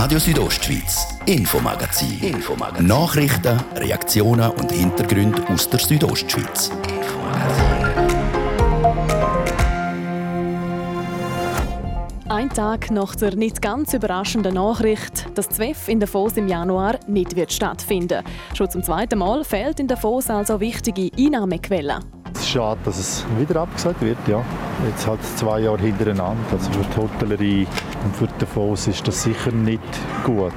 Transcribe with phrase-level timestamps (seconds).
[0.00, 2.20] Radio Südostschweiz, Infomagazin.
[2.20, 2.86] Infomagazin.
[2.86, 6.70] Nachrichten, Reaktionen und Hintergründe aus der Südostschweiz.
[12.28, 17.34] Ein Tag nach der nicht ganz überraschenden Nachricht, dass ZWEF in Davos im Januar nicht
[17.34, 18.22] wird stattfinden
[18.54, 22.04] Schon zum zweiten Mal fehlt in Davos also wichtige Einnahmequellen.
[22.34, 24.44] Es ist schade, dass es wieder abgesagt wird, ja.
[24.88, 26.36] Jetzt halt zwei Jahre hintereinander.
[26.52, 27.66] Also für die Hotellerie
[28.04, 29.80] und für Davos ist das sicher nicht
[30.24, 30.52] gut.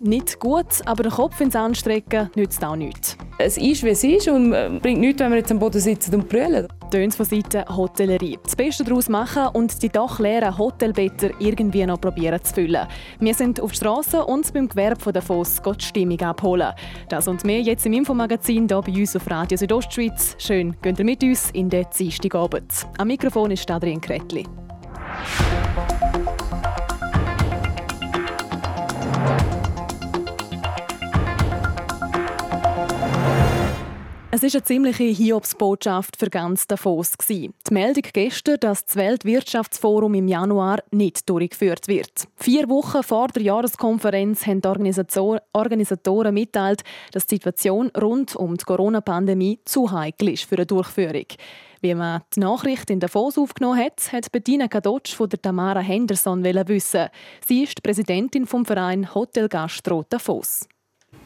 [0.00, 3.16] Nicht gut, aber den Kopf ins Anstrecken nützt auch nichts.
[3.38, 6.14] Es ist, wie es ist und äh, bringt nichts, wenn wir jetzt am Boden sitzen
[6.14, 6.66] und brüllen.
[6.90, 8.38] Töns von Seiten Hotellerie.
[8.42, 12.86] Das Beste daraus machen und die doch leeren Hotelbetter irgendwie noch probieren zu füllen.
[13.20, 16.72] Wir sind auf der Straße und beim Gewerbe von Davos die Stimmung abholen.
[17.08, 20.36] Das und mehr jetzt im Infomagazin hier bei uns auf Radio Südostschweiz.
[20.38, 22.86] Schön, geht ihr mit uns in den Dienstagabend.
[22.98, 24.46] Am Mikrofon ist Adrian Kretli.
[34.34, 37.12] Es war eine ziemliche Hiobsbotschaft für ganz Davos.
[37.28, 42.26] Die Meldung gestern, dass das Weltwirtschaftsforum im Januar nicht durchgeführt wird.
[42.36, 48.64] Vier Wochen vor der Jahreskonferenz haben die Organisatoren mitteilt, dass die Situation rund um die
[48.64, 51.26] Corona-Pandemie zu heikel ist für eine Durchführung.
[51.82, 56.42] Wie man die Nachricht in Davos aufgenommen hat, hat Bettina Kadotsch von der Tamara Henderson
[56.42, 57.08] wissen.
[57.46, 60.66] Sie ist die Präsidentin vom Verein Hotel Gastro Davos.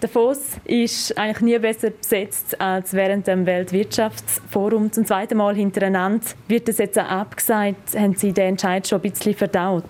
[0.00, 4.92] Davos ist eigentlich nie besser besetzt als während dem Weltwirtschaftsforum.
[4.92, 7.97] Zum zweiten Mal hintereinander wird es jetzt abgesagt.
[7.97, 9.84] Haben Sie den Entscheid schon ein bisschen verdaut?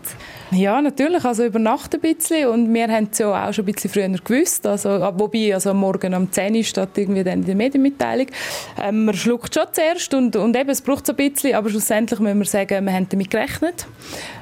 [0.53, 1.25] Ja, natürlich.
[1.25, 2.49] Also über Nacht ein bisschen.
[2.49, 4.67] Und wir haben es ja auch schon ein bisschen früher gewusst.
[4.67, 8.27] Also, wobei, also morgen um 10 Uhr statt irgendwie dann in der Medienmitteilung.
[8.81, 11.55] Ähm, man schluckt schon zuerst und, und eben, es braucht es ein bisschen.
[11.55, 13.87] Aber schlussendlich müssen wir sagen, wir haben damit gerechnet.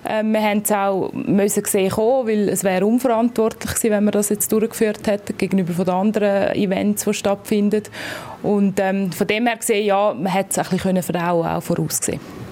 [0.06, 4.10] Ähm, wir haben es auch müssen gesehen kommen, weil es wäre unverantwortlich gewesen, wenn wir
[4.10, 7.82] das jetzt durchgeführt hätten gegenüber von den anderen Events, die stattfinden.
[8.43, 12.44] Und ähm, von dem her gesehen, ja, man hätte es ein bisschen verdauen, auch vorausgesehen.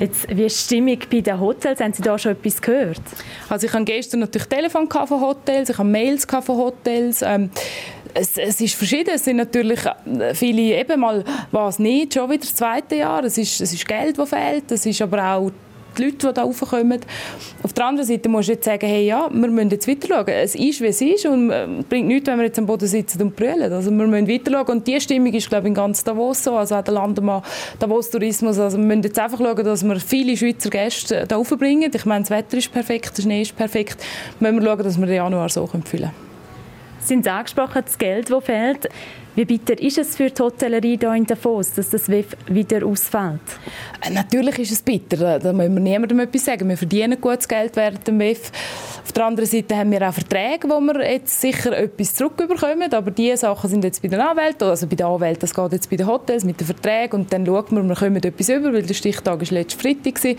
[0.00, 1.78] Jetzt, wie ist die Stimmung bei den Hotels?
[1.78, 3.02] Haben Sie da schon etwas gehört?
[3.50, 7.20] Also ich habe gestern natürlich Telefon von Hotels, ich habe Mails von Hotels.
[7.20, 7.50] Ähm,
[8.14, 9.10] es, es, ist verschieden.
[9.14, 11.22] Es sind natürlich äh, viele eben mal,
[11.52, 13.22] was nicht, schon wieder das zweite Jahr.
[13.24, 14.72] Es ist, es ist Geld, das fehlt.
[14.72, 15.52] Es ist aber auch
[15.96, 17.00] die Leute, die da raufkommen.
[17.62, 20.28] Auf der anderen Seite musst du jetzt sagen, hey, ja, wir müssen jetzt weiter schauen.
[20.28, 22.86] Es ist, wie es ist und es äh, bringt nichts, wenn wir jetzt am Boden
[22.86, 23.72] sitzen und brüllen.
[23.72, 26.56] Also wir müssen weiter schauen und die Stimmung ist, glaube ich, in ganz Davos so,
[26.56, 27.42] also auch der Landemann
[27.78, 28.58] Davos Tourismus.
[28.58, 31.90] Also wir müssen jetzt einfach schauen, dass wir viele Schweizer Gäste da raufbringen.
[31.94, 34.02] Ich meine, das Wetter ist perfekt, der Schnee ist perfekt.
[34.38, 36.29] Wir müssen schauen, dass wir den Januar so füllen können.
[37.10, 38.88] Sie haben angesprochen, das Geld, das fehlt.
[39.36, 43.40] Wie bitter ist es für die Hotellerie hier in Davos, dass das WEF wieder ausfällt?
[44.00, 45.38] Äh, natürlich ist es bitter.
[45.38, 46.68] Da müssen wir niemandem etwas sagen.
[46.68, 48.50] Wir verdienen gutes Geld während dem WEF.
[49.04, 52.92] Auf der anderen Seite haben wir auch Verträge, wo wir jetzt sicher etwas zurückbekommen.
[52.92, 54.68] Aber diese Sachen sind jetzt bei den Anwälten.
[54.68, 57.20] Also bei den Anwälten, das geht jetzt bei den Hotels mit den Verträgen.
[57.20, 60.22] Und dann schaut man, wir kommen etwas über, weil der Stichtag war letzten Freitag.
[60.24, 60.34] War.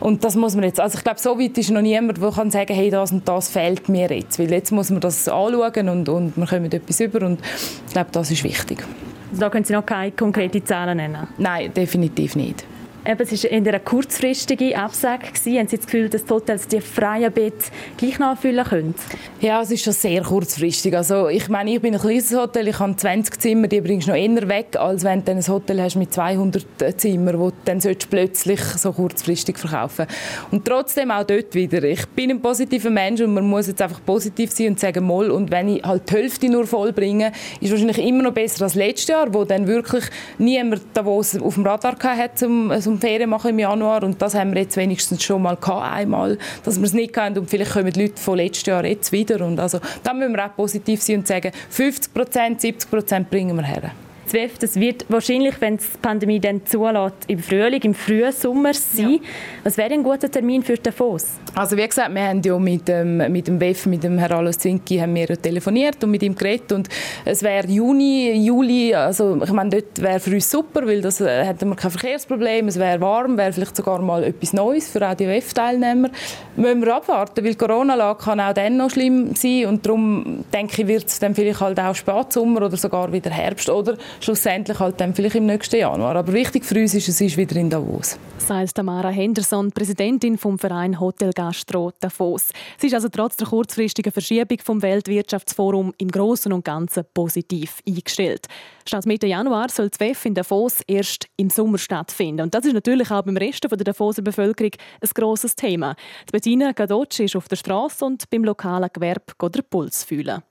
[0.00, 2.52] Und das muss man jetzt, also ich glaube, so weit ist noch niemand, der kann
[2.52, 4.38] sagen, hey, das und das fehlt mir jetzt.
[4.38, 7.26] Weil jetzt muss man das anschauen und, und wir kommen etwas über.
[7.26, 7.40] Und
[7.86, 8.84] ich glaube, das ist wichtig.
[9.32, 11.28] Da können Sie noch keine konkreten Zahlen nennen?
[11.36, 12.64] Nein, definitiv nicht.
[13.08, 15.28] Eben, es war eine kurzfristige Absage.
[15.28, 17.64] Haben Sie das Gefühl, dass die Hotels die freien Betten
[17.96, 18.94] gleich nachfüllen können?
[19.40, 20.94] Ja, es ist schon sehr kurzfristig.
[20.94, 24.10] Also, ich meine, ich bin ein kleines Hotel, ich habe 20 Zimmer, die bringst du
[24.10, 26.66] noch eher weg, als wenn du ein Hotel hast mit 200
[26.98, 27.80] Zimmern, wo du dann
[28.10, 30.06] plötzlich so kurzfristig verkaufen
[30.50, 31.82] Und trotzdem auch dort wieder.
[31.84, 35.30] Ich bin ein positiver Mensch und man muss jetzt einfach positiv sein und sagen, mal,
[35.30, 37.32] und wenn ich halt die Hälfte nur voll bringe,
[37.62, 40.04] ist wahrscheinlich immer noch besser als letztes Jahr, wo dann wirklich
[40.36, 44.20] niemand da, wo es auf dem Radar hatte, um, um Ferien machen im Januar und
[44.20, 47.50] das haben wir jetzt wenigstens schon mal gehabt, einmal, dass wir es nicht hatten und
[47.50, 50.56] vielleicht kommen die Leute von letztes Jahr jetzt wieder und also da müssen wir auch
[50.56, 53.92] positiv sein und sagen, 50 Prozent, 70 Prozent bringen wir her.
[54.28, 59.14] ZWEF, das wird wahrscheinlich, wenn die Pandemie dann zulässt, im Frühling, im frühen Sommer sein.
[59.14, 59.18] Ja.
[59.64, 61.26] Was wäre ein guter Termin für Davos?
[61.54, 64.58] Also wie gesagt, wir haben ja mit dem, mit dem WEF, mit dem Herrn Alois
[64.58, 66.88] Zinki, haben wir telefoniert und mit ihm geredet und
[67.24, 71.44] es wäre Juni, Juli, also ich meine, dort wäre für uns super, weil das äh,
[71.44, 75.14] hätten wir kein Verkehrsproblem, es wäre warm, wäre vielleicht sogar mal etwas Neues für auch
[75.14, 76.10] die WEF-Teilnehmer.
[76.56, 80.82] Müssen wir abwarten, weil die Corona-Lage kann auch dann noch schlimm sein und darum denke
[80.82, 85.00] ich, wird es dann vielleicht halt auch Spätsommer oder sogar wieder Herbst oder schlussendlich halt
[85.00, 86.16] dann vielleicht im nächsten Januar.
[86.16, 88.18] Aber wichtig für uns ist, es ist wieder in Davos.
[88.38, 92.48] Sagt Tamara Henderson, Präsidentin vom Verein Hotel Gastro Davos.
[92.78, 98.46] Sie ist also trotz der kurzfristigen Verschiebung vom Weltwirtschaftsforum im Großen und Ganzen positiv eingestellt.
[98.86, 102.42] Statt Mitte Januar soll das WEF in Davos erst im Sommer stattfinden.
[102.42, 105.94] Und das ist natürlich auch beim Rest der Davoser Bevölkerung ein grosses Thema.
[106.26, 110.42] Die Bettina Gadocci ist auf der Straße und beim lokalen Gewerbe den Puls fühlen.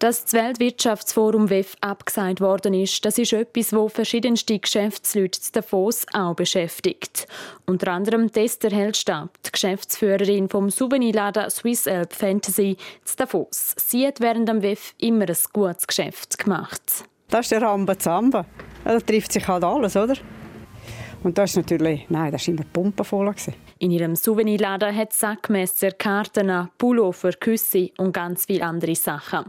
[0.00, 6.06] Dass das Weltwirtschaftsforum WEF abgesagt worden ist, das ist etwas, wo verschiedenste Geschäftsleute zu Davos
[6.14, 7.28] auch beschäftigt.
[7.66, 13.74] Unter anderem Tester Hellstab, die Geschäftsführerin vom Souvenirladen Swiss Alp Fantasy zu Davos.
[13.76, 17.04] Sie hat während dem WEF immer ein gutes Geschäft gemacht.
[17.28, 18.46] Das ist der Rambazamba.
[18.84, 20.16] Da trifft sich halt alles, oder?
[21.22, 23.34] Und das ist natürlich, nein, das war immer pumpenvoll.
[23.78, 29.44] In ihrem Souvenirladen hat Sackmesser, Karten, Pullover, Küsse und ganz viele andere Sachen.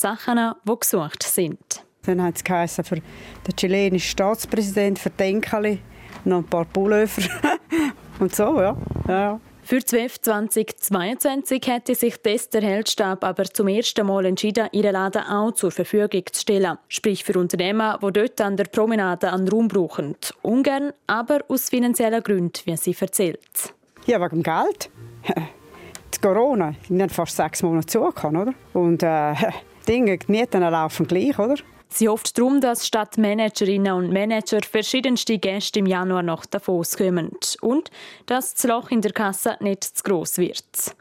[0.00, 0.38] Sachen,
[0.68, 1.84] die gesucht sind.
[2.02, 5.80] Dann hat es geheißen, für den chilenischen Staatspräsidenten, für Denkali,
[6.24, 7.22] noch ein paar Pullover.
[8.18, 8.76] und so, ja.
[9.08, 9.40] ja.
[9.66, 15.52] Für 12 2022 hätte sich Tester Heldstab aber zum ersten Mal entschieden, ihren Laden auch
[15.52, 16.76] zur Verfügung zu stellen.
[16.88, 20.16] Sprich für Unternehmen, die dort an der Promenade einen Raum brauchen.
[20.42, 23.72] Ungern, aber aus finanziellen Gründen, wie sie erzählt.
[24.04, 24.90] Ja, wegen dem Geld.
[26.14, 28.54] Die Corona, die haben fast sechs Monate zugekommen, oder?
[28.74, 29.34] Und äh,
[29.88, 31.56] Dinge, die Mieten laufen gleich, oder?
[31.88, 37.30] Sie hofft darum, dass statt Managerinnen und Manager verschiedenste Gäste im Januar nach Davos kommen
[37.60, 37.90] und
[38.26, 40.96] dass das Loch in der Kasse nicht zu gross wird.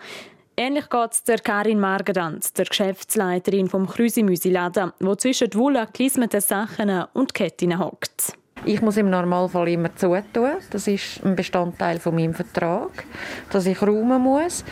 [0.56, 7.06] Ähnlich geht es der Karin Margedant, der Geschäftsleiterin vom Krüsimüsi-Laden, wo zwischen wohl gelismeten Sachen
[7.14, 8.34] und Ketten hockt.
[8.64, 10.52] Ich muss im Normalfall immer zutun.
[10.70, 13.04] Das ist ein Bestandteil von meinem Vertrag,
[13.52, 14.64] dass ich räumen muss.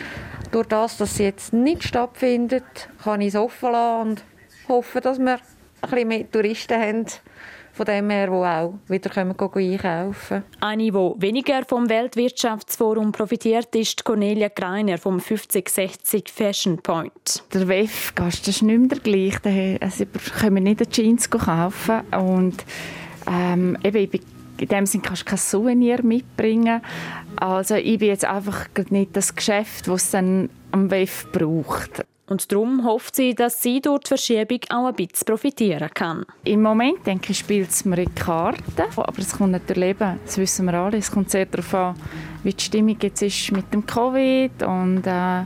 [0.52, 2.62] Durch das, dass es jetzt nicht stattfindet,
[3.02, 4.24] kann ich es offen lassen und
[4.68, 5.40] hoffe, dass wir ein
[5.80, 7.06] bisschen mehr Touristen haben,
[7.72, 14.04] von dem her, die auch wieder kommen, einkaufen Eine, die weniger vom Weltwirtschaftsforum profitiert, ist
[14.04, 17.42] Cornelia Greiner vom 5060 Fashion Point.
[17.54, 19.78] Der WEF-Gast ist nicht mehr der gleiche.
[19.80, 20.04] Also,
[20.38, 22.02] können wir nicht die Jeans kaufen.
[22.10, 22.62] Und
[23.26, 24.20] ähm, eben,
[24.58, 26.82] in dem Sinne kannst du kein Souvenir mitbringen.
[27.42, 32.04] Also ich bin jetzt einfach nicht das Geschäft, das es dann am WEF braucht.
[32.28, 36.24] Und darum hofft sie, dass sie durch die Verschiebung auch ein bisschen profitieren kann.
[36.44, 38.62] Im Moment denke ich, spielt es mir in Karten.
[38.94, 41.96] Aber es kommt natürlich eben, das wissen wir alle, es kommt sehr darauf an,
[42.44, 44.62] wie die Stimmung jetzt ist mit dem Covid.
[44.62, 45.42] Und äh,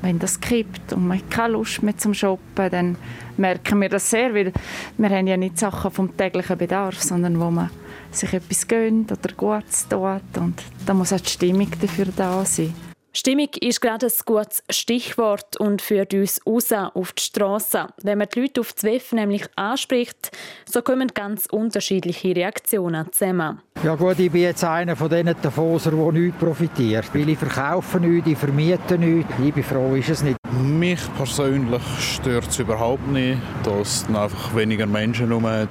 [0.00, 2.96] wenn das kippt und man keine Lust mehr zum Shoppen, dann
[3.36, 4.50] merken wir das sehr, weil
[4.96, 7.68] wir haben ja nicht Sachen vom täglichen Bedarf, sondern wo man
[8.12, 10.36] sich etwas gönnt oder Gutes tut.
[10.36, 12.74] Und da muss auch die Stimmung dafür da sein.
[13.18, 17.86] Stimmung ist gerade ein gutes Stichwort und führt uns raus auf die Straße.
[18.02, 20.30] Wenn man die Leute auf das WEF nämlich anspricht,
[20.70, 23.60] so kommen ganz unterschiedliche Reaktionen zusammen.
[23.82, 27.12] Ja gut, ich bin jetzt einer von diesen Davoser, der nichts profitiert.
[27.12, 29.32] Weil ich verkaufe nichts, ich vermiete nichts.
[29.42, 30.36] Ich bin froh, ist es nicht.
[30.62, 35.68] Mich persönlich stört es überhaupt nicht, dass es einfach weniger Menschen herum hat.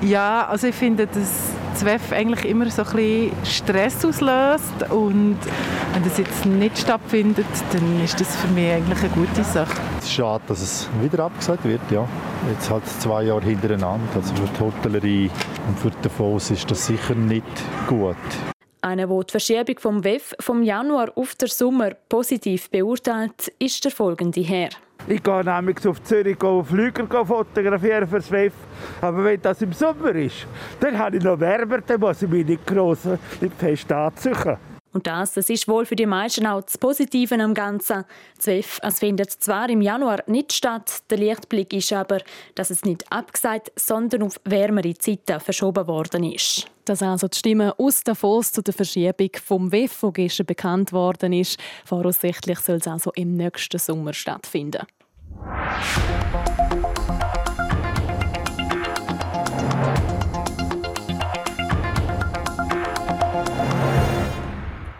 [0.00, 5.38] Ja, also ich finde, das WEF eigentlich immer so ein bisschen Stress auslöst und
[5.92, 9.80] wenn das jetzt nicht stattfindet, dann ist das für mich eigentlich eine gute Sache.
[9.98, 12.08] Es ist schade, dass es wieder abgesagt wird, ja.
[12.50, 14.06] Jetzt halt zwei Jahre hintereinander.
[14.14, 15.30] Also für die Hotellerie
[15.68, 17.44] und für den Fonds ist das sicher nicht
[17.88, 18.16] gut.
[18.82, 23.90] Einer, der die Verschiebung vom WEF vom Januar auf den Sommer positiv beurteilt, ist der
[23.90, 24.70] folgende Herr.
[25.08, 28.52] Ich gehe nämlich auf Zürich Flüger fotografieren fürs WEF.
[29.00, 30.46] Aber wenn das im Sommer ist,
[30.80, 33.04] dann habe ich noch wärmer, dann muss ich mich nicht gross
[33.40, 34.56] nicht fest anziehen.
[34.96, 38.04] Und das, das ist wohl für die meisten auch das Positive am Ganzen.
[38.36, 42.20] Das WEF es findet zwar im Januar nicht statt, der Lichtblick ist aber,
[42.54, 46.66] dass es nicht abgesagt, sondern auf wärmere Zeiten verschoben worden ist.
[46.86, 51.60] Das also die Stimme aus Davos zu der Verschiebung vom WEF, gestern bekannt worden ist.
[51.84, 54.86] Voraussichtlich soll es also im nächsten Sommer stattfinden.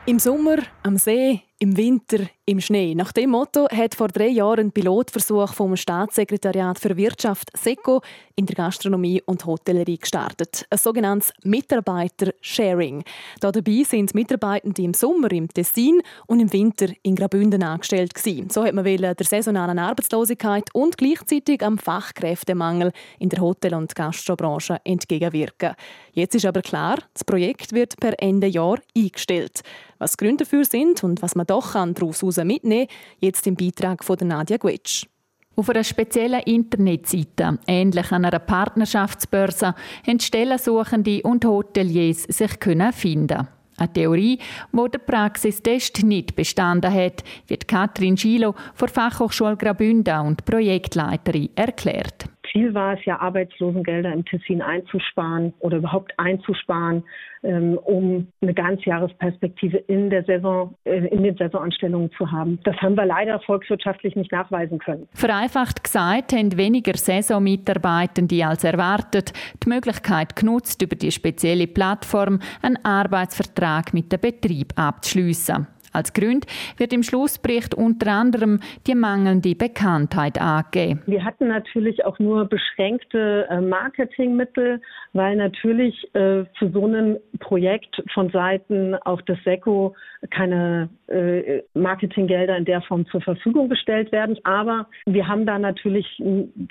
[0.08, 2.94] Im Sommer, am See, im Winter, im Schnee.
[2.94, 8.02] Nach dem Motto hat vor drei Jahren ein Pilotversuch vom Staatssekretariat für Wirtschaft SECO
[8.36, 10.64] in der Gastronomie und Hotellerie gestartet.
[10.70, 13.02] Ein sogenanntes Mitarbeiter-Sharing.
[13.40, 18.48] Dabei sind Mitarbeitende im Sommer im Tessin und im Winter in Graubünden angestellt gewesen.
[18.48, 24.80] So hat man der saisonalen Arbeitslosigkeit und gleichzeitig am Fachkräftemangel in der Hotel- und Gastrobranche
[24.84, 25.74] entgegenwirken.
[26.12, 29.62] Jetzt ist aber klar, das Projekt wird per Ende Jahr eingestellt.
[29.98, 34.16] Was Gründe dafür sind und was man doch daraus mitnehmen kann, jetzt im Beitrag von
[34.22, 35.06] Nadia Gwetsch.
[35.58, 39.74] Auf einer speziellen Internetseite, ähnlich einer Partnerschaftsbörse,
[40.06, 43.48] haben Stellensuchende und Hoteliers sich können finden.
[43.78, 44.38] Eine Theorie,
[44.72, 52.24] die der Praxistest nicht bestanden hat, wird Katrin Schilo von Fachhochschule Graubünden und Projektleiterin erklärt.
[52.56, 57.04] Ziel war es ja, Arbeitslosengelder im Tessin einzusparen oder überhaupt einzusparen,
[57.42, 62.58] ähm, um eine Ganzjahresperspektive in der Saison, äh, in den Saisonanstellungen zu haben.
[62.64, 65.06] Das haben wir leider volkswirtschaftlich nicht nachweisen können.
[65.12, 69.32] Vereinfacht gesagt haben weniger Saisonmitarbeitende als erwartet
[69.62, 75.66] die Möglichkeit genutzt, über die spezielle Plattform einen Arbeitsvertrag mit dem Betrieb abzuschließen.
[75.96, 76.44] Als Grund
[76.76, 81.00] wird im Schlussbericht unter anderem die mangelnde Bekanntheit angegeben.
[81.06, 84.82] Wir hatten natürlich auch nur beschränkte äh, Marketingmittel,
[85.14, 89.94] weil natürlich äh, für so ein Projekt von Seiten auch des SECO
[90.30, 94.36] keine äh, Marketinggelder in der Form zur Verfügung gestellt werden.
[94.44, 96.06] Aber wir haben da natürlich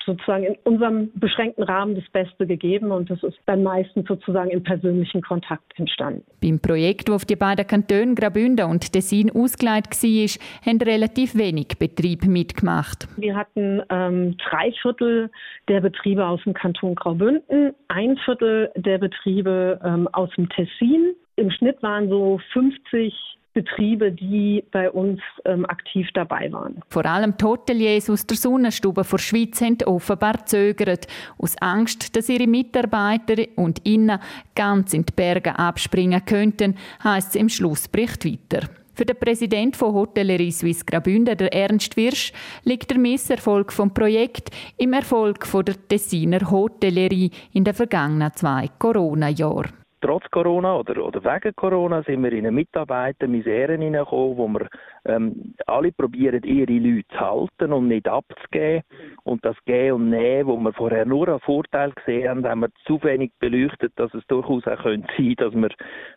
[0.04, 4.62] sozusagen in unserem beschränkten Rahmen das Beste gegeben und das ist dann meistens sozusagen im
[4.62, 6.22] persönlichen Kontakt entstanden.
[6.40, 11.78] Beim Projekt, das auf die beiden Kantone Graubünden und Tessin ausgelegt war, haben relativ wenig
[11.78, 13.08] Betriebe mitgemacht.
[13.16, 15.30] Wir hatten ähm, drei Viertel
[15.68, 21.14] der Betriebe aus dem Kanton Graubünden, ein Viertel der Betriebe ähm, aus dem Tessin.
[21.36, 23.12] Im Schnitt waren so 50
[23.56, 26.82] Betriebe, die bei uns ähm, aktiv dabei waren.
[26.90, 31.06] Vor allem die Hoteliers aus der Sonnenstube vor Schweiz haben offenbar zögert,
[31.38, 34.20] aus Angst, dass ihre Mitarbeiter und Innen
[34.54, 38.68] ganz in die Berge abspringen könnten, heisst es im Schlussbericht weiter.
[38.96, 42.32] Für den Präsidenten von Hotellerie Suisse Graubünden, der Ernst Wirsch,
[42.64, 44.48] liegt der Misserfolg vom Projekt
[44.78, 51.24] im Erfolg von der Tessiner Hotellerie in den vergangenen zwei Corona-Jahren trotz Corona oder, oder
[51.24, 54.68] wegen Corona sind wir in eine Mitarbeitermisere hineingekommen, wo wir
[55.04, 58.82] ähm, alle probieren, ihre Leute zu halten und nicht abzugeben.
[59.24, 62.68] Und das Gehen und Nehmen, wo wir vorher nur einen Vorteil gesehen haben, haben wir
[62.86, 65.70] zu wenig beleuchtet, dass es durchaus auch könnte sein dass man,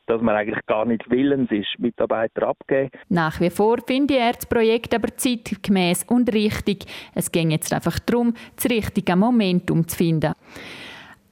[0.05, 2.91] dass man eigentlich gar nicht willens ist, Mitarbeiter abzugeben.
[3.09, 6.85] Nach wie vor finde ich das Projekt aber zeitgemäß und richtig.
[7.15, 10.33] Es ging jetzt einfach darum, das richtige Momentum zu finden.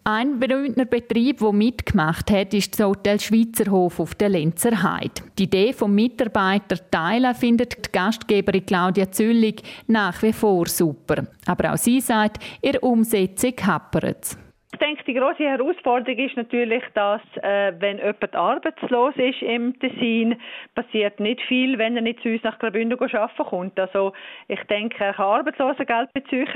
[0.10, 5.22] Ein berühmter Betrieb, der mitgemacht hat, ist das Hotel Schweizerhof auf der Lenzer Heide.
[5.38, 11.28] Die Idee vom Mitarbeiter teilen findet die Gastgeberin Claudia Züllig nach wie vor super.
[11.46, 14.38] Aber auch sie sagt, ihre Umsetzung happert
[14.80, 20.36] ich denke, die große Herausforderung ist natürlich, dass äh, wenn jemand arbeitslos ist im Tessin,
[20.76, 23.80] passiert nicht viel, wenn er nicht zu uns nach Graubünden arbeiten kommt.
[23.80, 24.14] Also
[24.48, 26.48] ich denke, er kann Arbeitslosengeld beziehen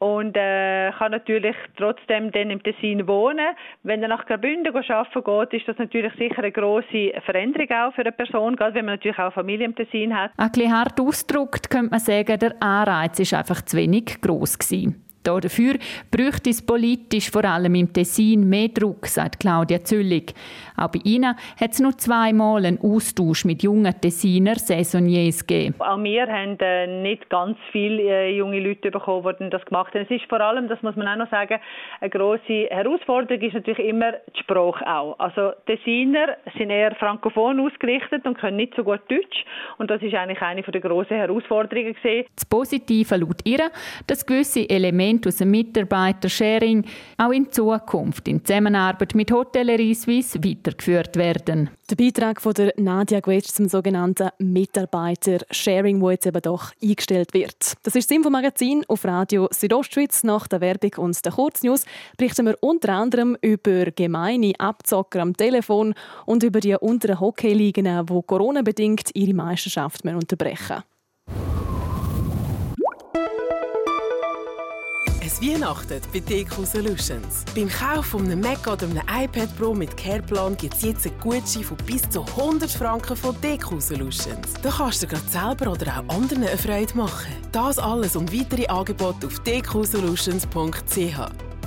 [0.00, 3.54] und äh, kann natürlich trotzdem dann im Tessin wohnen.
[3.82, 8.00] Wenn er nach Graubünden arbeiten geht, ist das natürlich sicher eine grosse Veränderung auch für
[8.00, 10.32] eine Person, gerade wenn man natürlich auch Familie im Tessin hat.
[10.38, 15.04] Ein bisschen hart ausgedrückt könnte man sagen, der Anreiz ist einfach zu wenig groß gewesen.
[15.22, 15.74] Dafür
[16.10, 20.32] bräuchte es politisch vor allem im Tessin mehr Druck, sagt Claudia Züllig.
[20.76, 25.74] Auch bei ihnen hat es nur zweimal einen Austausch mit jungen Tessiner Saisonniers gegeben.
[25.78, 30.06] Auch wir haben äh, nicht ganz viele äh, junge Leute bekommen, die das gemacht haben.
[30.08, 31.60] Es ist vor allem, das muss man auch noch sagen,
[32.00, 35.18] eine grosse Herausforderung ist natürlich immer die Sprache auch.
[35.18, 39.44] Also Tessiner sind eher frankophon ausgerichtet und können nicht so gut Deutsch.
[39.76, 41.94] Und das ist eigentlich eine der grossen Herausforderungen.
[41.94, 42.26] Gewesen.
[42.34, 43.70] Das Positive laut ihr,
[44.06, 46.84] dass gewisse Elemente aus dem Mitarbeiter-Sharing
[47.18, 51.70] auch in Zukunft in Zusammenarbeit mit Hotellerie Suisse weiter weitergeführt werden.
[51.90, 57.74] Der Beitrag von der Nadia Guetsch zum sogenannten Mitarbeiter-Sharing, wo jetzt eben doch eingestellt wird.
[57.82, 60.22] Das ist das Infomagazin auf Radio Südostschweiz.
[60.22, 61.84] Nach der Werbung und der Kurznews
[62.16, 65.94] berichten wir unter anderem über gemeine Abzocker am Telefon
[66.26, 70.82] und über die unteren Hockeyligen, die Corona-bedingt ihre Meisterschaft unterbrechen
[75.40, 77.44] Es weihnachtet bei DQ Solutions.
[77.54, 81.64] Beim Kauf von Mac oder einem iPad Pro mit Careplan gibt es jetzt einen Gutschein
[81.64, 84.54] von bis zu 100 Franken von DQ Solutions.
[84.62, 87.32] Da kannst du dir selber oder auch anderen eine Freude machen.
[87.52, 90.48] Das alles und weitere Angebote auf dqsolutions.ch.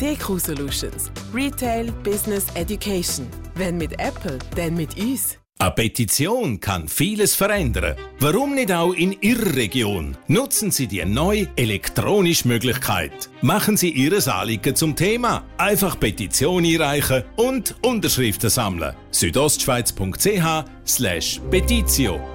[0.02, 1.12] DQ Solutions.
[1.34, 3.28] Retail, Business, Education.
[3.56, 5.43] Wenn mit Apple, dann mit uns.
[5.64, 7.96] Eine Petition kann vieles verändern.
[8.20, 10.18] Warum nicht auch in Ihrer Region?
[10.28, 13.30] Nutzen Sie die neue elektronische Möglichkeit.
[13.42, 15.46] Machen Sie Ihre Anliegen zum Thema.
[15.58, 18.94] Einfach Petition einreichen und Unterschriften sammeln.
[19.12, 22.33] südostschweiz.ch slash Petitio.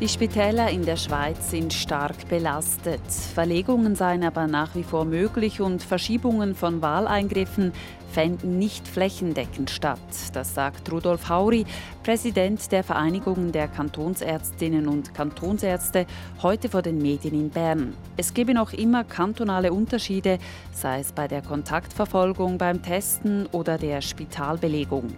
[0.01, 3.03] Die Spitäler in der Schweiz sind stark belastet.
[3.35, 7.75] Verlegungen seien aber nach wie vor möglich und Verschiebungen von Wahleingriffen
[8.11, 9.99] fänden nicht flächendeckend statt.
[10.33, 11.67] Das sagt Rudolf Hauri,
[12.03, 16.07] Präsident der Vereinigung der Kantonsärztinnen und Kantonsärzte,
[16.43, 17.93] heute vor den Medien in Bern.
[18.17, 20.39] Es gebe noch immer kantonale Unterschiede,
[20.73, 25.09] sei es bei der Kontaktverfolgung, beim Testen oder der Spitalbelegung.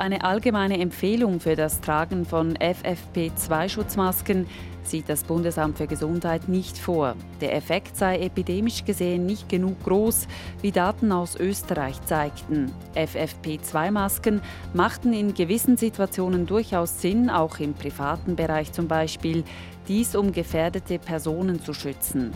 [0.00, 4.46] Eine allgemeine Empfehlung für das Tragen von FFP2-Schutzmasken
[4.82, 7.16] sieht das Bundesamt für Gesundheit nicht vor.
[7.42, 10.26] Der Effekt sei epidemisch gesehen nicht genug groß,
[10.62, 12.72] wie Daten aus Österreich zeigten.
[12.94, 14.40] FFP2-Masken
[14.72, 19.44] machten in gewissen Situationen durchaus Sinn, auch im privaten Bereich zum Beispiel,
[19.86, 22.32] dies um gefährdete Personen zu schützen.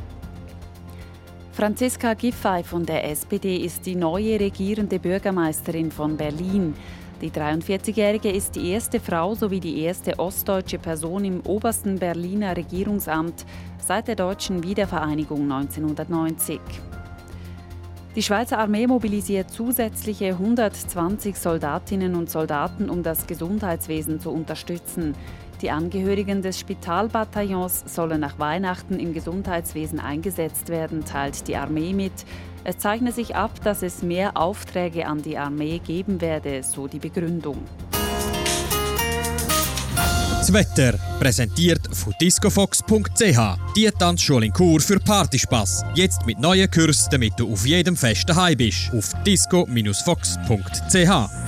[1.52, 6.74] Franziska Giffey von der SPD ist die neue regierende Bürgermeisterin von Berlin.
[7.20, 13.46] Die 43-Jährige ist die erste Frau sowie die erste ostdeutsche Person im obersten Berliner Regierungsamt
[13.78, 16.60] seit der deutschen Wiedervereinigung 1990.
[18.16, 25.14] Die Schweizer Armee mobilisiert zusätzliche 120 Soldatinnen und Soldaten, um das Gesundheitswesen zu unterstützen.
[25.62, 32.12] Die Angehörigen des Spitalbataillons sollen nach Weihnachten im Gesundheitswesen eingesetzt werden, teilt die Armee mit.
[32.66, 36.98] Es zeichne sich ab, dass es mehr Aufträge an die Armee geben werde, so die
[36.98, 37.58] Begründung.
[40.38, 43.38] Das Wetter präsentiert von discofox.ch.
[43.76, 45.84] Die Tanzschule in Kur für Partyspaß.
[45.94, 48.90] Jetzt mit neuen Kursen, damit du auf jedem Fest daheim bist.
[48.92, 51.43] Auf disco-fox.ch.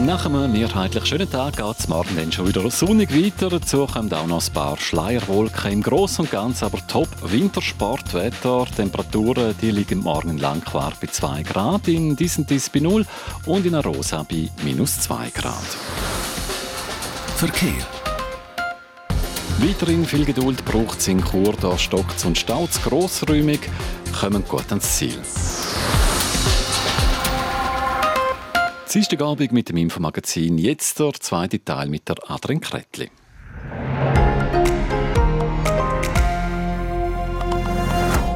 [0.00, 3.50] Nach einem mehrheitlich schönen Tag geht es morgen dann schon wieder sonnig weiter.
[3.50, 5.70] Dazu kommen auch noch ein paar Schleierwolken.
[5.70, 8.66] Im Großen und Ganzen aber top Wintersportwetter.
[8.74, 13.04] Temperaturen die liegen morgen Langquart bei 2 Grad, in Disentis bei 0
[13.44, 15.54] und in Arosa bei minus 2 Grad.
[17.36, 17.86] Verkehr.
[19.58, 23.60] Weiterhin viel Geduld braucht es in Chur, da stockt und staut grossräumig,
[24.18, 25.18] kommen gut ans Ziel.
[28.94, 30.58] Dienstagabend mit dem Infomagazin.
[30.58, 33.10] Jetzt der zweite Teil mit der Adrian Kretli.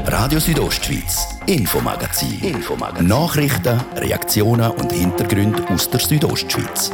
[0.06, 2.40] Radio Südostschweiz, Infomagazin.
[2.40, 3.06] Infomagazin.
[3.06, 6.90] Nachrichten, Reaktionen und Hintergründe aus der Südostschweiz.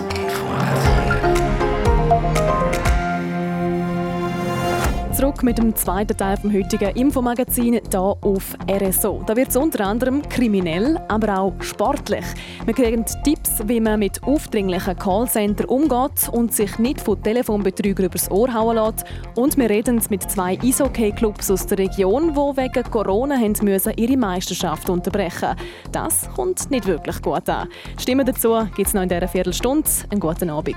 [5.23, 9.23] Zurück mit dem zweiten Teil vom heutigen Infomagazin hier auf RSO.
[9.25, 12.25] Da wird es unter anderem kriminell, aber auch sportlich.
[12.65, 18.33] Wir kriegen Tipps, wie man mit aufdringlichen Callcenter umgeht und sich nicht von Telefonbetrügern übers
[18.33, 19.05] Ohr hauen lässt.
[19.37, 24.91] Und wir reden mit zwei Eishockey-Clubs aus der Region, die wegen Corona müssen ihre Meisterschaft
[24.91, 25.55] unterbrechen
[25.93, 27.69] Das kommt nicht wirklich gut an.
[27.97, 29.89] Stimmen dazu gibt es noch in dieser Viertelstunde.
[30.11, 30.75] Einen guten Abend.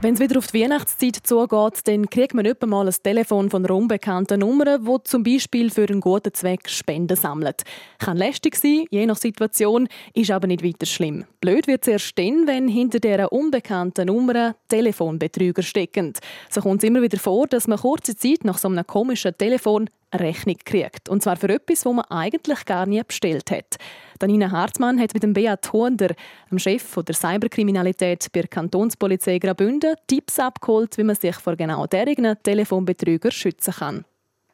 [0.00, 3.64] Wenn es wieder auf die Weihnachtszeit zugeht, dann kriegt man etwa mal ein Telefon von
[3.64, 7.64] einer unbekannten Nummer, wo zum Beispiel für einen guten Zweck Spenden sammelt.
[7.98, 11.24] Kann lästig sein, je nach Situation, ist aber nicht weiter schlimm.
[11.40, 16.12] Blöd wird es erst dann, wenn hinter dieser unbekannten Nummer Telefonbetrüger stecken.
[16.48, 19.90] So kommt es immer wieder vor, dass man kurze Zeit nach so einem komischen Telefon
[20.12, 21.08] eine Rechnung kriegt.
[21.08, 23.76] Und zwar für etwas, das man eigentlich gar nie bestellt hat.
[24.18, 26.14] Danina Hartmann hat mit dem Beat Hunder,
[26.50, 31.86] dem Chef der Cyberkriminalität bei der Kantonspolizei Graubünden, Tipps abgeholt, wie man sich vor genau
[31.86, 34.04] deren Telefonbetrüger schützen kann.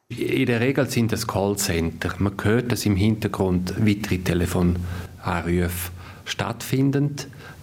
[0.09, 2.13] In der Regel sind es Callcenter.
[2.19, 5.91] Man hört, dass im Hintergrund weitere Telefonanrufe
[6.25, 7.15] stattfinden.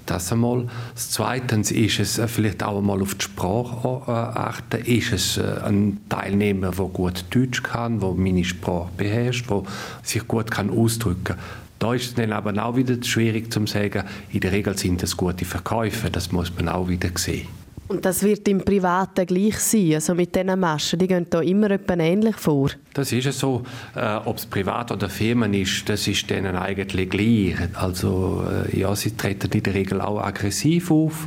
[0.07, 0.67] Das einmal.
[0.97, 4.85] Zweitens ist es äh, vielleicht auch einmal auf die Sprache achten.
[4.85, 9.63] Ist es äh, ein Teilnehmer, der gut Deutsch kann, der meine Sprache beherrscht, der
[10.03, 11.39] sich gut ausdrücken kann.
[11.83, 15.17] Da ist es dann aber auch wieder schwierig zu sagen, in der Regel sind es
[15.17, 17.49] gute Verkäufe, das muss man auch wieder sehen.
[17.89, 21.71] Und das wird im Privaten gleich sein, also mit diesen Maschen, die gehen da immer
[21.99, 22.71] ähnlich vor?
[22.95, 23.65] Das ist es so,
[23.97, 27.57] äh, ob es privat oder Firmen ist, das ist denen eigentlich gleich.
[27.75, 31.27] Also äh, ja, sie treten in der Regel auch aggressiv auf.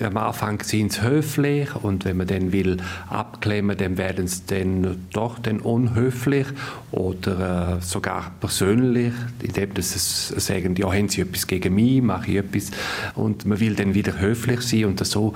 [0.00, 2.78] Am Anfang sind sie höflich und wenn man dann will
[3.08, 6.46] abklemmen, dann werden sie dann doch dann unhöflich
[6.92, 12.36] oder äh, sogar persönlich, indem sie sagen, ja, haben sie etwas gegen mich, mache ich
[12.38, 12.70] etwas
[13.14, 15.34] und man will dann wieder höflich sein und so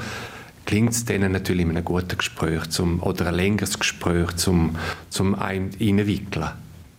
[0.66, 4.76] klingt es denen natürlich in einem guten Gespräch zum, oder ein längeres Gespräch zum,
[5.08, 6.50] zum einwickeln.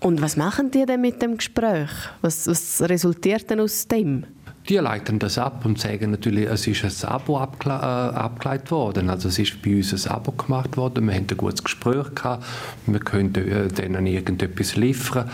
[0.01, 1.89] Und was machen die denn mit dem Gespräch?
[2.21, 4.25] Was, was resultiert denn aus dem?
[4.69, 9.09] Die leiten das ab und sagen natürlich, es ist ein Abo äh, abgeleitet worden.
[9.09, 12.45] Also es ist bei uns ein Abo gemacht worden, wir haben ein gutes Gespräch gehabt,
[12.85, 15.29] wir können äh, denen irgendetwas liefern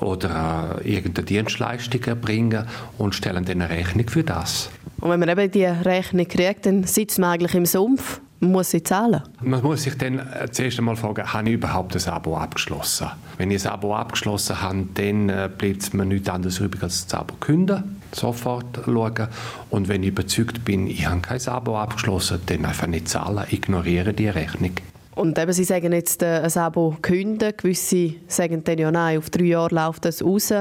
[0.00, 2.66] oder äh, irgendeine Dienstleistung erbringen
[2.98, 4.70] und stellen dann eine Rechnung für das.
[5.00, 8.82] Und wenn man eben die Rechnung kriegt, dann sitzt man eigentlich im Sumpf muss sie
[8.82, 9.22] zahlen?
[9.40, 13.08] Man muss sich dann äh, zuerst einmal fragen, habe ich überhaupt ein Abo abgeschlossen?
[13.36, 17.18] Wenn ich ein Abo abgeschlossen habe, dann äh, bleibt mir nichts anderes übrig, als das
[17.18, 19.28] Abo künden, sofort schauen.
[19.70, 24.12] Und wenn ich überzeugt bin, ich habe kein Abo abgeschlossen, dann einfach nicht zahlen, ignoriere
[24.12, 24.72] die Rechnung.
[25.18, 27.52] Und eben, Sie sagen jetzt, äh, ein Abo künden.
[27.56, 30.54] Gewisse sagen dann, ja nein, auf drei Jahre läuft das raus.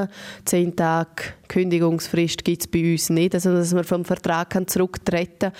[0.45, 1.09] Zehn Tage
[1.47, 5.53] Kündigungsfrist gibt es bei uns nicht, also dass man vom Vertrag zurücktreten kann.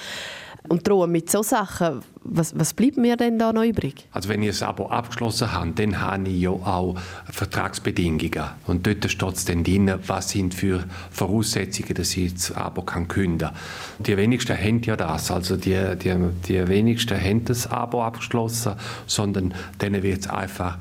[0.70, 4.08] Und drohen mit solchen Sachen, was, was bleibt mir denn da noch übrig?
[4.12, 6.96] Also wenn ich ein Abo abgeschlossen habe, dann habe ich ja auch
[7.32, 8.44] Vertragsbedingungen.
[8.66, 13.08] Und dort steht es dann drin, was sind für Voraussetzungen, dass ich das Abo kann
[13.08, 13.56] künden kann.
[14.00, 15.32] Die wenigsten haben ja das.
[15.32, 16.16] Also die, die,
[16.48, 18.74] die wenigsten haben das Abo abgeschlossen,
[19.06, 20.78] sondern denen wird es einfach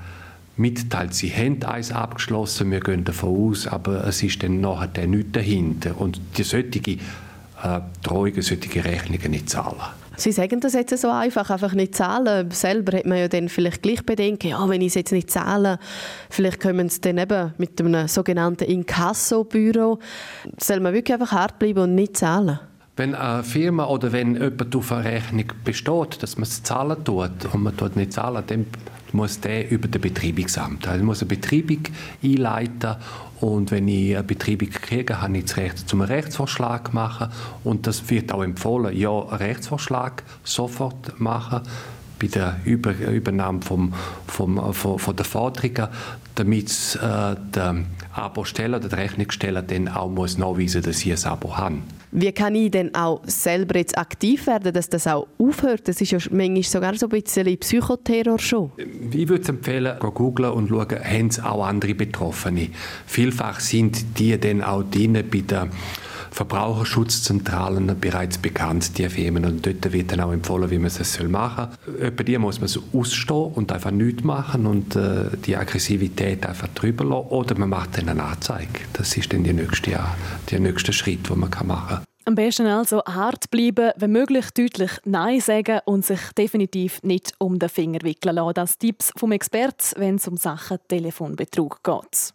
[0.57, 5.33] mitteilt, sie haben eins abgeschlossen, wir gehen davon aus, aber es ist dann nachher nichts
[5.33, 6.01] dahinter.
[6.01, 6.99] Und die solche
[7.63, 9.81] äh, Drohungen, solche Rechnungen nicht zahlen.
[10.19, 12.51] Sie sagen das jetzt so einfach, einfach nicht zahlen.
[12.51, 15.79] Selber hat man ja dann vielleicht gleich Bedenken, ja, wenn ich es jetzt nicht zahle,
[16.31, 19.99] vielleicht kommen sie dann eben mit einem sogenannten Inkasso-Büro.
[20.59, 22.59] Soll man wirklich einfach hart bleiben und nicht zahlen?
[22.97, 27.53] Wenn eine Firma oder wenn jemand auf eine Rechnung besteht, dass man es zahlen tut
[27.53, 28.65] und man tut nicht zahlen, dann
[29.13, 30.87] muss der über das Betreibungsamt.
[30.89, 31.81] Also muss eine Betreibung
[32.23, 32.97] einleiten
[33.41, 37.29] und wenn ich eine Betreibung kriege, habe ich das Recht, zum Rechtsvorschlag machen
[37.65, 41.63] und das wird auch empfohlen, ja, einen Rechtsvorschlag sofort machen
[42.19, 43.93] bei der Über Übernahme vom,
[44.27, 45.89] vom, von, von der Forderungen,
[46.35, 47.77] damit äh, der
[48.15, 51.83] Abo-Steller oder der Rechnungssteller dann auch muss nachweisen muss, dass sie ein Abo haben.
[52.13, 55.89] Wie kann ich denn auch selber jetzt aktiv werden, dass das auch aufhört?
[55.89, 58.73] Das ist ja manchmal sogar so ein bisschen Psychoterror schon.
[59.11, 62.69] Ich würde empfehlen, googeln und schauen, haben es auch andere Betroffene.
[63.07, 65.69] Vielfach sind die dann auch drin bei der
[66.37, 69.47] Verbraucherschutzzentralen bereits bekannt, die Firmen.
[69.47, 72.03] Und dort wird dann auch empfohlen, wie man es machen soll.
[72.03, 76.69] Etwa die muss man so ausstehen und einfach nichts machen und äh, die Aggressivität einfach
[76.69, 77.29] drüber lassen.
[77.29, 78.81] Oder man macht dann eine Anzeige.
[78.93, 79.99] Das ist dann der nächste,
[80.51, 82.03] der nächste Schritt, den man machen kann.
[82.27, 87.59] Am besten also hart bleiben, wenn möglich deutlich Nein sagen und sich definitiv nicht um
[87.59, 88.55] den Finger wickeln lassen.
[88.55, 92.35] Das Tipps vom Experten, wenn es um Sachen Telefonbetrug geht.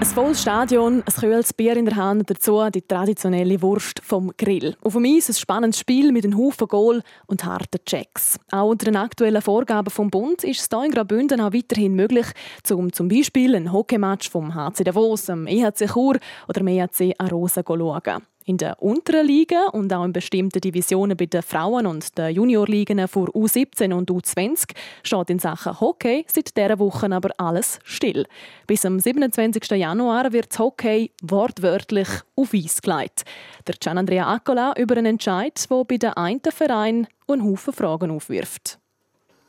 [0.00, 4.74] Ein volles Stadion, ein kühles Bier in der Hand, dazu die traditionelle Wurst vom Grill.
[4.82, 8.40] Auf dem Eis ein spannendes Spiel mit einem Haufen Goal und harten Checks.
[8.50, 12.26] Auch unter den aktuellen Vorgaben vom Bund ist es hier in Graubünden auch weiterhin möglich,
[12.70, 16.16] um zum Beispiel ein Hockeymatch vom HC Davos, dem EHC Chur
[16.48, 18.22] oder dem EHC Arosa zu schauen.
[18.50, 23.06] In der unteren Liga und auch in bestimmten Divisionen bei den Frauen- und den Juniorligen
[23.06, 24.72] vor U17 und U20
[25.04, 28.26] steht in Sachen Hockey seit dieser Woche aber alles still.
[28.66, 29.70] Bis am 27.
[29.78, 33.22] Januar wird das Hockey wortwörtlich auf Eis gelegt.
[33.68, 38.10] Der Gian Andrea Accola über einen Entscheid, der bei den einen Verein einen Haufen Fragen
[38.10, 38.80] aufwirft.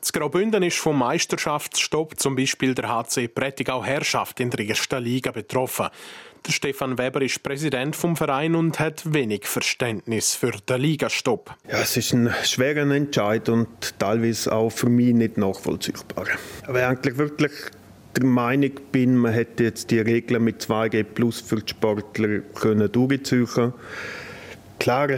[0.01, 5.31] Das Graubünden ist vom Meisterschaftsstopp zum Beispiel der HC Prättigau Herrschaft in der ersten Liga
[5.31, 5.89] betroffen.
[6.47, 11.55] Der Stefan Weber ist Präsident vom Verein und hat wenig Verständnis für den Ligastopp.
[11.69, 13.67] Ja, es ist ein schwerer Entscheid und
[13.99, 16.25] teilweise auch für mich nicht nachvollziehbar.
[16.65, 17.51] Aber eigentlich wirklich
[18.15, 22.91] der Meinung bin, man hätte jetzt die Regeln mit 2G Plus für die Sportler können
[22.91, 23.73] durchziehen
[24.79, 25.09] Klar,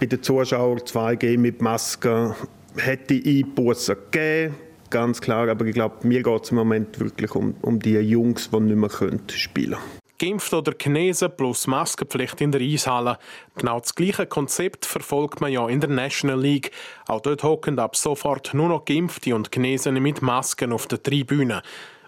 [0.00, 2.34] bei den Zuschauern 2G mit Maske
[2.76, 4.54] hätte ich Bussen gegeben,
[4.88, 8.48] ganz klar, aber ich glaube, mir geht es im Moment wirklich um, um die Jungs,
[8.50, 8.90] die nicht mehr
[9.28, 9.99] spielen können.
[10.20, 13.18] Geimpft oder genesen plus Maskenpflicht in der Eishalle.
[13.56, 16.72] Genau das gleiche Konzept verfolgt man ja in der National League.
[17.08, 21.62] Auch dort hocken ab sofort nur noch Geimpfte und Genesene mit Masken auf der Tribüne.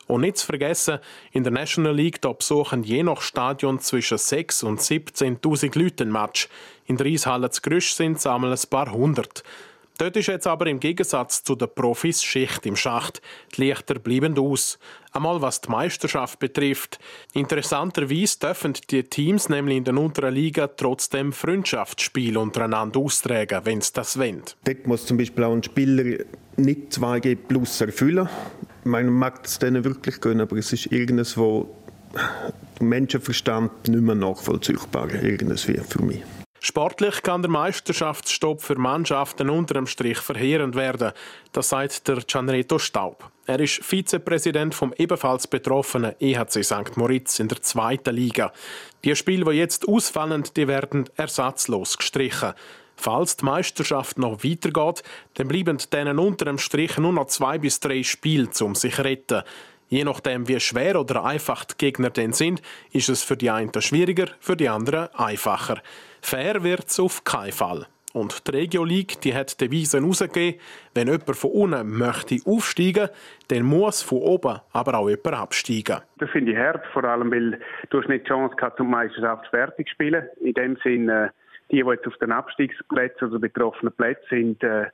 [0.09, 0.99] Und nicht zu vergessen,
[1.31, 6.13] in der National League da besuchen je nach Stadion zwischen 6.000 und 17.000 Leute ein
[6.13, 6.51] Match.
[6.85, 9.43] In der Eishalle zu Grüsch sind es einmal ein paar hundert.
[10.03, 13.23] Dort ist jetzt aber im Gegensatz zu den Profis Schicht im Schacht.
[13.55, 14.81] Die Lichter bleiben aus.
[15.13, 16.99] Einmal was die Meisterschaft betrifft.
[17.35, 23.93] Interessanterweise dürfen die Teams nämlich in der unteren Liga trotzdem Freundschaftsspiele untereinander austragen, wenn sie
[23.93, 24.43] das wollen.
[24.65, 26.25] Dort muss zum Beispiel auch ein Spieler
[26.57, 28.29] nicht 2G plus erfüllen.
[28.83, 31.73] Man mag es denen wirklich gönnen, aber es ist irgendwas, wo
[32.81, 36.23] Menschenverstand nicht mehr nachvollziehbar ist, für mich.
[36.65, 41.11] Sportlich kann der Meisterschaftsstopp für Mannschaften unter dem Strich verheerend werden.
[41.51, 43.29] Das sagt der Gianreto Staub.
[43.47, 46.97] Er ist Vizepräsident vom ebenfalls betroffenen EHC St.
[46.97, 48.53] Moritz in der zweiten Liga.
[49.03, 52.53] Die Spiele, die jetzt ausfallen, die werden ersatzlos gestrichen.
[52.95, 55.03] Falls die Meisterschaft noch weitergeht,
[55.35, 59.03] dann bleiben denen unter dem Strich nur noch zwei bis drei Spiele, um sich zu
[59.03, 59.43] retten.
[59.93, 62.63] Je nachdem, wie schwer oder einfach die Gegner denn sind,
[62.95, 65.83] ist es für die einen schwieriger, für die anderen einfacher.
[66.23, 67.85] Fair wird es auf keinen Fall.
[68.15, 70.59] Und die Regio League die hat die Devise herausgegeben,
[70.95, 73.11] wenn jemand von unten möchte aufsteigen,
[73.49, 75.99] dann muss von oben aber auch jemand absteigen.
[76.17, 79.47] Das finde ich hart, vor allem weil du hast nicht die Chance gehabt, zum Meisterschaft
[79.49, 80.27] fertig zu spielen.
[80.41, 81.33] In dem Sinne,
[81.71, 84.87] die, die jetzt auf den Abstiegsplätzen oder betroffenen Plätzen sind, äh,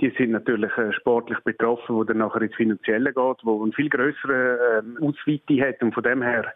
[0.00, 3.88] die sind natürlich äh, sportlich betroffen, wo dann nachher ins Finanzielle geht, wo eine viel
[3.88, 6.52] größere äh, Ausweite hat und von dem her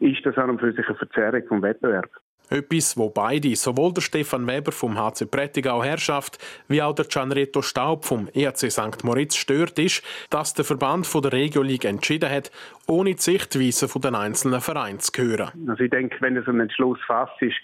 [0.00, 2.10] ist das an und für sich eine Verzerrung vom Wettbewerb.
[2.50, 7.62] Etwas, wo beide, sowohl der Stefan Weber vom HC Prättigau Herrschaft wie auch der Gianretto
[7.62, 9.04] Staub vom ERC St.
[9.04, 12.50] Moritz stört, ist, dass der Verband von der Regio League entschieden hat,
[12.86, 15.50] ohne die Sichtweise von den einzelnen Vereinen zu hören.
[15.66, 17.56] Also ich denke, wenn es ein Entschluss fasst ist,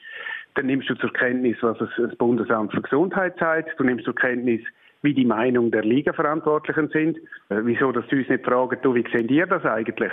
[0.55, 4.63] dann nimmst du zur Kenntnis, was das Bundesamt für Gesundheit sagt, du nimmst zur Kenntnis,
[5.03, 7.19] wie die Meinung der Liga-Verantwortlichen sind.
[7.49, 10.13] Äh, wieso, dass sie uns nicht fragen, du, wie seht ihr das eigentlich?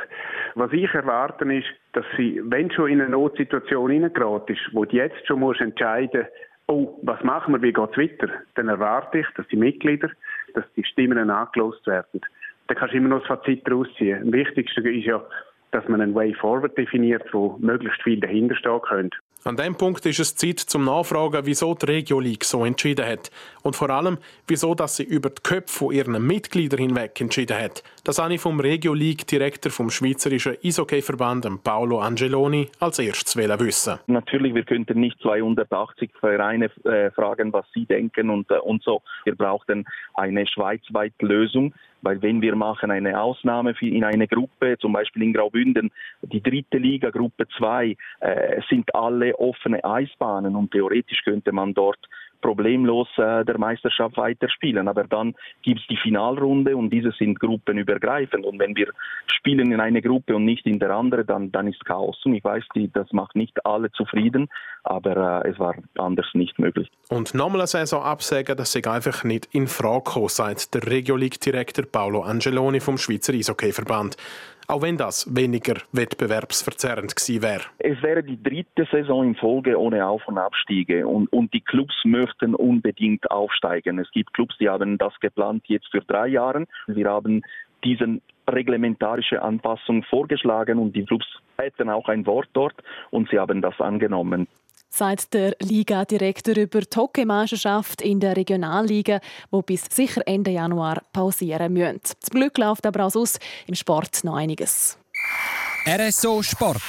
[0.56, 4.96] Was ich erwarte ist, dass sie, wenn schon in eine Notsituation hineingeraten ist, wo du
[4.96, 6.26] jetzt schon musst entscheiden
[6.68, 10.10] oh, was machen wir, wie geht es weiter, dann erwarte ich, dass die Mitglieder,
[10.54, 12.22] dass die Stimmen angelost werden.
[12.68, 14.22] Da kannst du immer noch das Fazit daraus ziehen.
[14.22, 15.24] Am wichtigsten ist ja,
[15.72, 19.18] dass man einen Way Forward definiert, wo möglichst viel dahinter stehen könnte.
[19.48, 23.30] An dem Punkt ist es Zeit zum Nachfragen, wieso die Regio League so entschieden hat.
[23.62, 27.84] Und vor allem, wieso dass sie über die Köpfe von ihren Mitgliedern hinweg entschieden hat.
[28.06, 33.98] Das habe ich vom Regio League Direktor vom Schweizerischen Eishockey-Verband, Paolo Angeloni, als erstes wissen.
[34.06, 39.02] Natürlich, wir könnten nicht 280 Vereine äh, fragen, was sie denken und, äh, und so.
[39.24, 41.74] Wir brauchten eine schweizweite Lösung
[42.06, 45.92] weil wenn wir machen eine Ausnahme in eine Gruppe, zum Beispiel in Graubünden,
[46.22, 52.00] die dritte Liga, Gruppe 2, äh, sind alle offene Eisbahnen und theoretisch könnte man dort
[52.46, 54.88] problemlos äh, der Meisterschaft weiterspielen.
[54.88, 58.46] Aber dann gibt es die Finalrunde und diese sind gruppenübergreifend.
[58.46, 58.90] Und wenn wir
[59.26, 62.22] spielen in eine Gruppe und nicht in der andere, dann, dann ist Chaos.
[62.24, 64.48] Und ich weiß, die, das macht nicht alle zufrieden,
[64.84, 66.92] aber äh, es war anders nicht möglich.
[67.10, 71.86] Und nochmal eine Saison absagen, das sei einfach nicht in Frage gekommen, sagt der Regio-League-Direktor
[71.86, 74.18] Paolo Angeloni vom Schweizer Eishockey-Verband
[74.68, 77.62] auch wenn das weniger wettbewerbsverzerrend gewesen wäre.
[77.80, 81.96] Es wäre die dritte Saison in Folge ohne Auf- und Abstiege und, und die Clubs
[82.04, 84.00] möchten unbedingt aufsteigen.
[84.00, 86.66] Es gibt Clubs, die haben das geplant jetzt für drei Jahre.
[86.88, 87.44] Wir haben
[87.84, 91.26] diesen reglementarische Anpassung vorgeschlagen und die Clubs
[91.58, 92.76] hätten auch ein Wort dort
[93.12, 94.48] und sie haben das angenommen
[94.96, 99.20] sagt der Liga-Direktor über die Hockeymeisterschaft in der Regionalliga,
[99.52, 102.00] wo bis sicher Ende Januar pausieren müssen.
[102.04, 103.14] Zum Glück läuft aber auch
[103.68, 104.98] im Sport noch einiges.
[105.88, 106.82] RSO Sport.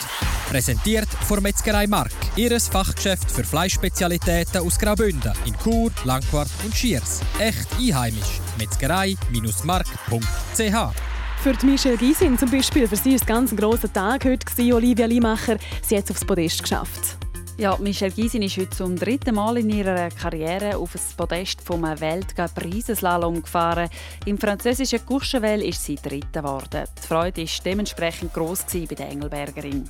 [0.48, 2.12] Präsentiert von Metzgerei Mark.
[2.36, 7.20] Ihres Fachgeschäft für Fleischspezialitäten aus Graubünden in Chur, Langquart und Schiers.
[7.38, 8.40] Echt einheimisch.
[8.58, 10.94] Metzgerei-mark.ch
[11.42, 14.74] für die Michelle Gysin zum Beispiel, für sie war es ganz ein grosser Tag heute,
[14.74, 15.58] Olivia Limacher.
[15.80, 17.18] Sie hat es aufs Podest geschafft.
[17.58, 21.84] Ja, Michelle Gysin ist heute zum dritten Mal in ihrer Karriere auf das Podest vom
[21.84, 23.88] Weltcup-Riesenslalom gefahren.
[24.26, 26.84] Im französischen Courchevel ist sie Dritte geworden.
[26.98, 29.88] Die Freude war dementsprechend gross bei der Engelbergerin.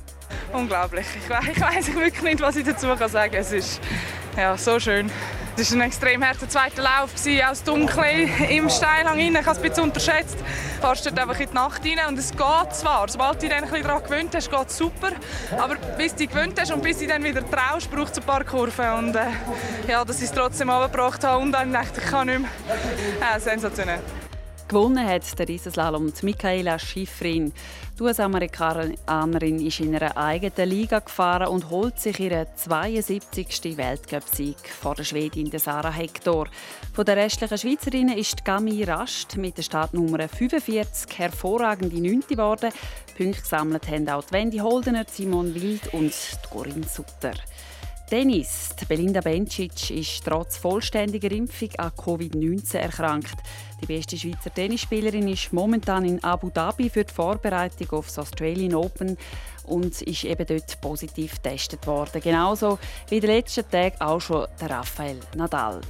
[0.53, 1.05] Unglaublich.
[1.15, 3.41] Ich weiß wirklich nicht, was ich dazu sagen kann.
[3.41, 3.81] Es ist
[4.37, 5.09] ja, so schön.
[5.59, 7.09] Es war ein extrem harter zweiter Lauf,
[7.49, 9.35] aus Dunkel im Steilhang rein.
[9.35, 10.37] Ich habe es ein bisschen unterschätzt.
[10.39, 13.09] Du fährst dort einfach in die Nacht rein und es geht zwar.
[13.09, 15.09] Sobald du dich dann daran gewöhnt hast, geht es super.
[15.57, 18.23] Aber bis du dich gewöhnt hast und bis du dann wieder traust, braucht es ein
[18.25, 18.89] paar Kurven.
[18.99, 19.25] Und äh,
[19.87, 22.49] ja, dass ich es trotzdem runtergebracht habe und dann dachte ich, ich kann nicht mehr.
[23.19, 24.01] Ja, sensationell.
[24.67, 27.53] Gewonnen hat der Riesenslalom Michaela Schifrin.
[27.97, 33.77] Die US-Amerikanerin ist in einer eigenen Liga gefahren und holt sich ihren 72.
[33.77, 36.49] Weltcupsieg vor der Schwedin Sarah Hector.
[36.93, 42.73] Von den restlichen Schweizerinnen ist Gami Rast mit der Startnummer 45 hervorragende Neunte geworden.
[43.17, 46.13] Punkte gesammelt haben auch Wendy Holdener, Simon Wild und
[46.51, 47.35] Corinne Sutter.
[48.09, 48.69] Tennis.
[48.87, 53.35] Belinda Bencic ist trotz vollständiger Impfung an Covid-19 erkrankt.
[53.81, 58.75] Die beste Schweizer Tennisspielerin ist momentan in Abu Dhabi für die Vorbereitung auf das Australian
[58.75, 59.17] Open
[59.65, 62.21] und ist eben dort positiv getestet worden.
[62.21, 65.81] Genauso wie in den letzten Tagen auch schon der Rafael Nadal.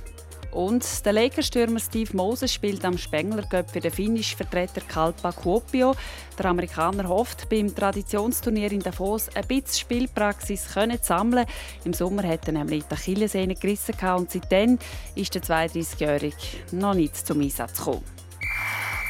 [0.57, 5.95] Und der Lakers-Stürmer Steve Moses spielt am Spengler für den finnischen Vertreter Kalpa Kuopio.
[6.35, 11.45] Der Amerikaner hofft, beim Traditionsturnier in Davos ein bisschen Spielpraxis können sammeln
[11.85, 14.79] Im Sommer hat er nämlich die Achillessehne gerissen und seitdem
[15.13, 16.35] ist der 32-Jährige
[16.71, 18.03] noch nicht zum Einsatz gekommen.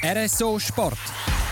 [0.04, 1.00] RSO Sport.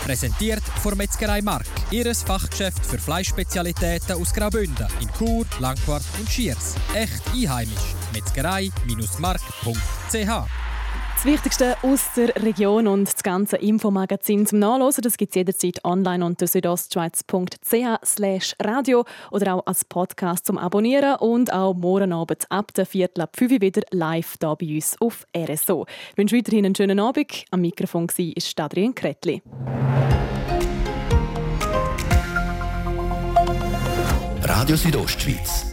[0.04, 1.64] Präsentiert von Metzgerei Mark.
[1.90, 6.74] Ihres Fachgeschäft für Fleischspezialitäten aus Graubünden in Chur, Langquart und Schiers.
[6.94, 8.05] Echt einheimisch.
[8.12, 10.66] Metzgerei-mark.ch
[11.16, 15.82] das Wichtigste aus der Region und das ganze Infomagazin zum Nachlesen, das gibt es jederzeit
[15.82, 22.74] online unter südostschweiz.ch radio oder auch als Podcast zum Abonnieren und auch morgen Abend ab
[22.74, 25.86] der Viertel ab 5 wieder live hier bei uns auf RSO.
[26.12, 27.46] Ich wünsche weiterhin einen schönen Abend.
[27.50, 29.42] Am Mikrofon war Adrian Kretli.
[34.42, 35.72] Radio Südostschweiz,